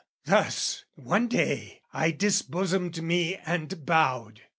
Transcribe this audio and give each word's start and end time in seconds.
Thus, 0.25 0.83
one 0.95 1.27
day, 1.27 1.83
I 1.93 2.09
disbosomed 2.09 2.99
me 3.03 3.35
and 3.35 3.85
bowed. 3.85 4.41